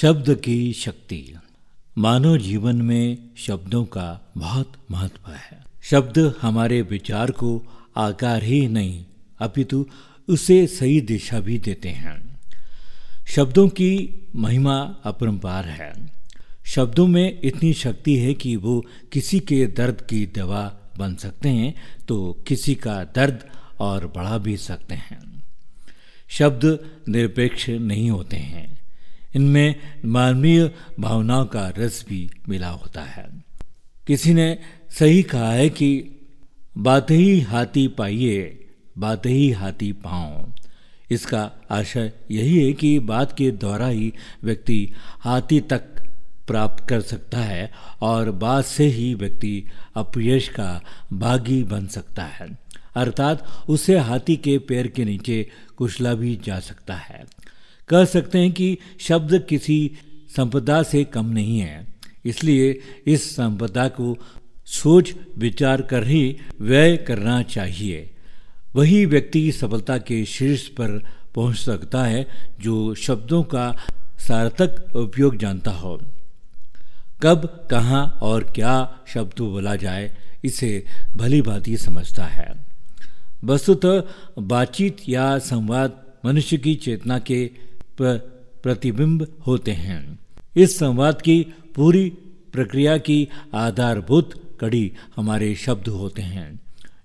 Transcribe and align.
शब्द 0.00 0.34
की 0.34 0.72
शक्ति। 0.72 1.34
मानव 1.98 2.38
जीवन 2.38 2.76
में 2.76 3.18
शब्दों 3.36 3.84
का 3.84 4.32
बहुत 4.36 4.72
महत्व 4.90 5.30
है। 5.30 5.64
शब्द 5.82 6.34
हमारे 6.42 6.82
विचार 6.82 7.30
को 7.30 7.62
आकार 7.96 8.42
ही 8.42 8.68
नहीं, 8.68 9.04
अपितु 9.38 9.86
उसे 10.28 10.66
सही 10.66 11.00
दिशा 11.00 11.40
भी 11.40 11.58
देते 11.58 11.88
हैं। 11.88 12.40
शब्दों 13.26 13.68
की 13.68 14.26
महिमा 14.36 14.96
अपरंपार 15.04 15.64
है। 15.64 15.92
शब्दों 16.64 17.06
में 17.06 17.40
इतनी 17.42 17.72
शक्ति 17.72 18.16
है 18.16 18.34
कि 18.34 18.56
वो 18.56 18.86
किसी 19.12 19.40
के 19.40 19.66
दर्द 19.66 20.00
की 20.00 20.26
दवा 20.26 20.78
बन 20.98 21.14
सकते 21.14 21.48
हैं 21.48 21.74
तो 22.08 22.44
किसी 22.48 22.74
का 22.74 23.04
दर्द 23.04 23.48
और 23.80 24.12
बढ़ा 24.16 24.38
भी 24.38 24.56
सकते 24.56 24.94
हैं। 24.94 25.42
शब्द 26.28 26.90
निरपेक्ष 27.08 27.68
नहीं 27.68 28.10
होते 28.10 28.36
हैं। 28.36 28.77
इनमें 29.36 29.74
मानवीय 30.04 30.72
भावनाओं 31.00 31.46
का 31.46 31.72
रस 31.78 32.06
भी 32.08 32.30
मिला 32.48 32.68
होता 32.68 33.02
है। 33.02 33.44
किसी 34.06 34.34
ने 34.34 34.58
सही 34.90 35.22
कहा 35.22 35.52
है 35.52 35.68
कि 35.68 36.14
बात 36.78 37.10
ही 37.10 37.40
हाथी 37.40 37.88
पाइए, 37.88 38.66
बात 38.98 39.26
ही 39.26 39.50
हाथी 39.50 39.92
पाओ। 39.92 40.50
इसका 41.10 41.50
आशय 41.70 42.12
यही 42.30 42.66
है 42.66 42.72
कि 42.72 42.98
बात 42.98 43.36
के 43.38 43.50
द्वारा 43.50 43.88
ही 43.88 44.12
व्यक्ति 44.44 44.92
हाथी 45.20 45.60
तक 45.60 45.80
प्राप्त 46.46 46.88
कर 46.88 47.00
सकता 47.00 47.38
है 47.38 47.72
और 48.00 48.30
बात 48.30 48.64
से 48.64 48.84
ही 48.84 49.14
व्यक्ति 49.14 49.64
अपयश 49.96 50.48
का 50.48 50.82
भागी 51.12 51.62
बन 51.62 51.86
सकता 51.86 52.24
है। 52.24 52.58
अर्थात, 52.94 53.64
उसे 53.68 53.98
हाथी 53.98 54.36
के 54.36 54.58
पैर 54.58 54.86
के 54.86 55.04
नीचे 55.04 55.50
कुचला 55.76 56.14
भी 56.14 56.40
जा 56.44 56.60
सकता 56.60 56.94
है। 56.94 57.24
कह 57.88 58.04
सकते 58.04 58.38
हैं 58.38 58.52
कि 58.52 58.78
शब्द 59.00 59.46
किसी 59.48 59.90
संपदा 60.36 60.82
से 60.82 61.04
कम 61.04 61.26
नहीं 61.26 61.58
है। 61.58 61.86
इसलिए 62.24 62.80
इस 63.06 63.36
संपदा 63.36 63.88
को 63.88 64.16
सोच, 64.66 65.14
विचार 65.38 65.82
कर 65.82 66.06
ही 66.06 66.36
व्यय 66.60 66.96
करना 66.96 67.42
चाहिए। 67.42 68.10
वही 68.74 69.06
व्यक्ति 69.06 69.52
सफलता 69.52 69.98
के 69.98 70.24
शीर्ष 70.24 70.68
पर 70.68 70.98
पहुँच 71.34 71.56
सकता 71.56 72.04
है 72.04 72.26
जो 72.60 72.94
शब्दों 72.94 73.42
का 73.42 73.76
सार्थक 74.18 74.96
उपयोग 74.96 75.36
जानता 75.36 75.70
हो। 75.70 76.00
कब, 77.22 77.68
कहाँ 77.70 78.18
और 78.22 78.44
क्या 78.44 78.98
शब्द 79.06 79.40
बोला 79.40 79.76
जाए, 79.76 80.16
इसे 80.44 80.84
भली 81.16 81.42
भांति 81.42 81.76
समझता 81.76 82.24
है। 82.24 82.66
वस्तुतः 83.44 84.02
बातचीत 84.38 84.96
या 85.08 85.38
संवाद 85.38 86.02
मनुष्य 86.24 86.56
की 86.56 86.74
चेतना 86.74 87.18
के 87.18 87.67
प्रतिबिंब 87.98 89.26
होते 89.46 89.72
हैं। 89.72 90.18
इस 90.56 90.78
संवाद 90.78 91.22
की 91.22 91.40
पूरी 91.76 92.08
प्रक्रिया 92.52 92.96
की 92.98 93.28
आधारभूत 93.56 94.32
कड़ी 94.60 94.90
हमारे 95.16 95.54
शब्द 95.56 95.88
होते 95.90 96.22
हैं, 96.24 96.60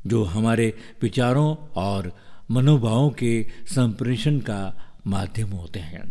जो 0.07 0.23
हमारे 0.25 0.73
विचारों 1.01 1.55
और 1.77 2.11
मनोभावों 2.51 3.09
के 3.11 3.45
संप्रेषण 3.67 4.39
का 4.41 4.61
माध्यम 5.07 5.49
होते 5.49 5.79
हैं। 5.81 6.03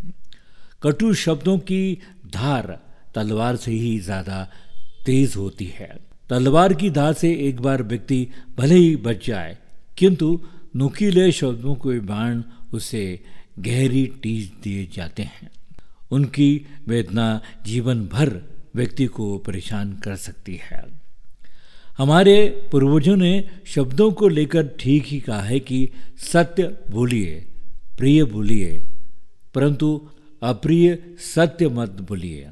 कटु 0.83 1.13
शब्दों 1.17 1.59
की 1.61 1.99
धार 2.29 2.79
तलवार 3.15 3.57
से 3.57 3.73
ही 3.73 3.99
ज़्यादा 4.01 4.47
तेज 5.07 5.35
होती 5.37 5.67
है। 5.75 5.89
तलवार 6.31 6.73
की 6.75 6.91
धार 6.91 7.13
से 7.15 7.33
एक 7.49 7.61
बार 7.61 7.83
व्यक्ति 7.85 8.27
भले 8.59 8.75
ही 8.75 8.95
बच 8.99 9.27
जाए, 9.27 9.57
किंतु 9.99 10.41
नुकीले 10.77 11.31
शब्दों 11.33 11.75
के 11.77 11.99
बाण 12.03 12.43
उसे 12.75 13.05
गहरी 13.58 14.06
टीज 14.22 14.53
दिए 14.62 14.89
जाते 14.92 15.22
हैं। 15.22 15.50
उनकी 16.11 16.67
वेदना 16.89 17.42
जीवन 17.67 18.06
भर 18.06 18.42
व्यक्ति 18.75 19.06
को 19.06 19.39
परेशान 19.39 19.92
कर 19.92 20.17
सकती 20.17 20.61
है। 20.62 21.03
हमारे 21.98 22.69
पूर्वजों 22.73 23.17
ने 23.17 23.50
शब्दों 23.67 24.12
को 24.12 24.28
लेकर 24.28 24.67
ठीक 24.80 25.05
ही 25.07 25.20
कहा 25.20 25.41
है 25.41 25.61
कि 25.61 25.91
सत्य 26.33 26.77
बोलिए 26.91 27.46
प्रिय 27.98 28.24
बोलिए 28.24 28.89
परंतु 29.55 30.11
अप्रिय 30.42 30.98
सत्य 31.35 31.68
मत 31.68 31.91
बोलिए 31.91 32.51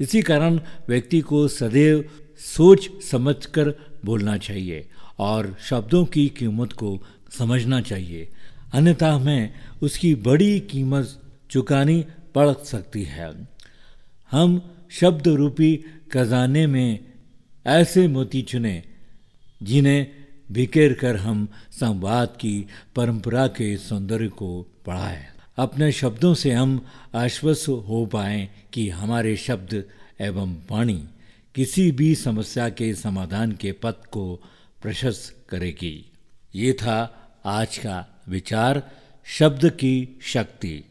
इसी 0.00 0.22
कारण 0.22 0.60
व्यक्ति 0.88 1.20
को 1.20 1.48
सदैव 1.48 2.04
सोच 2.38 2.88
समझकर 3.10 3.74
बोलना 4.04 4.36
चाहिए 4.36 4.88
और 5.18 5.56
शब्दों 5.60 6.04
की 6.04 6.28
कीमत 6.28 6.72
को 6.72 7.02
समझना 7.38 7.80
चाहिए। 7.80 8.28
अन्यथा 8.72 9.12
हमें 9.12 9.54
उसकी 9.82 10.14
बड़ी 10.14 10.60
कीमत 10.60 11.22
चुकानी 11.50 12.04
पड़ 12.34 12.52
सकती 12.64 13.02
है। 13.02 13.48
हम 14.30 14.62
शब्द 14.90 15.28
रूपी 15.28 15.76
खजाने 16.12 16.66
में 16.66 17.12
ऐसे 17.66 18.08
मोती 18.08 18.42
चुने, 18.42 18.82
जिन्हें 19.62 20.06
बिखेर 20.52 20.92
कर 20.92 21.16
हम 21.16 21.48
संवाद 21.72 22.28
की 22.28 22.66
परंपरा 22.96 23.46
के 23.46 23.76
सौंदर्य 23.76 24.28
को 24.28 24.66
बढ़ाए। 24.86 25.26
अपने 25.56 25.92
शब्दों 25.92 26.34
से 26.34 26.52
हम 26.52 26.86
आश्वस्त 27.14 27.68
हो 27.68 28.06
पाए 28.06 28.48
कि 28.72 28.88
हमारे 28.88 29.36
शब्द 29.36 29.84
एवं 30.20 30.54
वाणी 30.70 31.04
किसी 31.54 31.92
भी 31.92 32.14
समस्या 32.14 32.68
के 32.68 32.94
समाधान 32.94 33.52
के 33.52 33.72
पथ 33.72 34.04
को 34.10 34.42
प्रशस्त 34.82 35.46
करेगी। 35.48 36.10
ये 36.54 36.72
था 36.72 36.98
आज 37.44 37.78
का 37.78 38.11
विचार 38.28 38.82
शब्द 39.24 39.70
की 39.70 40.18
शक्ति। 40.22 40.84